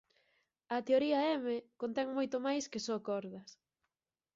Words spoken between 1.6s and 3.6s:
contén moito máis que só cordas.